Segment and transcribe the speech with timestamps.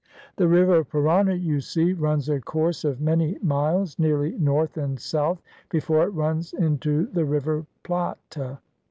[0.37, 5.43] "The river Parana, you see, runs a course of many miles nearly north and south
[5.69, 8.35] before it runs into the river Plate.